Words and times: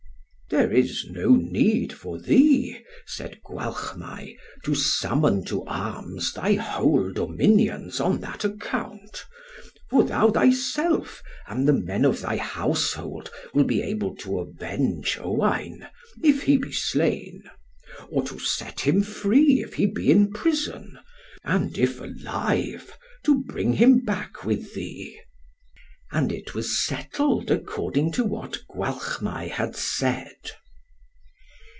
"There 0.51 0.73
is 0.73 1.05
no 1.09 1.29
need 1.37 1.93
for 1.93 2.19
thee," 2.19 2.83
said 3.05 3.39
Gwalchmai, 3.41 4.33
"to 4.65 4.75
summon 4.75 5.45
to 5.45 5.63
arms 5.63 6.33
thy 6.33 6.55
whole 6.55 7.09
dominions, 7.13 8.01
on 8.01 8.19
that 8.19 8.43
account; 8.43 9.23
for 9.89 10.03
thou 10.03 10.29
thyself, 10.29 11.23
and 11.47 11.65
the 11.65 11.71
men 11.73 12.03
of 12.03 12.19
thy 12.19 12.35
household, 12.35 13.29
will 13.53 13.63
be 13.63 13.81
able 13.81 14.13
to 14.17 14.39
avenge 14.39 15.17
Owain, 15.21 15.87
if 16.21 16.43
he 16.43 16.57
be 16.57 16.73
slain; 16.73 17.43
or 18.09 18.21
to 18.25 18.37
set 18.37 18.81
him 18.81 19.03
free, 19.03 19.61
if 19.63 19.75
he 19.75 19.85
be 19.85 20.11
in 20.11 20.33
prison; 20.33 20.99
and 21.45 21.77
if 21.77 22.01
alive, 22.01 22.91
to 23.23 23.41
bring 23.45 23.71
him 23.71 24.03
back 24.03 24.43
with 24.43 24.73
thee." 24.73 25.17
And 26.13 26.29
it 26.33 26.53
was 26.53 26.85
settled, 26.85 27.49
according 27.49 28.11
to 28.13 28.25
what 28.25 28.57
Gwalchmai 28.67 29.47
had 29.47 29.77
said. 29.77 30.35